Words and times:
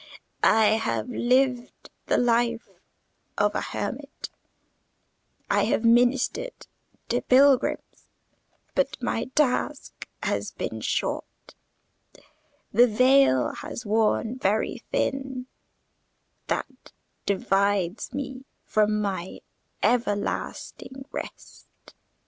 I 0.41 0.77
have 0.81 1.09
lived 1.11 1.91
the 2.07 2.17
life 2.17 2.67
of 3.37 3.53
a 3.53 3.61
hermit, 3.61 4.31
I 5.47 5.65
have 5.65 5.85
ministered 5.85 6.65
to 7.09 7.21
pilgrims; 7.21 8.07
but 8.73 8.99
my 8.99 9.25
task 9.35 10.07
has 10.23 10.49
been 10.53 10.81
short: 10.81 11.53
the 12.73 12.87
veil 12.87 13.53
has 13.53 13.85
worn 13.85 14.39
very 14.39 14.79
thin 14.91 15.45
that 16.47 16.93
divides 17.27 18.11
me 18.11 18.45
from 18.63 19.01
my 19.03 19.41
everlasting 19.83 21.05
rest. 21.11 21.93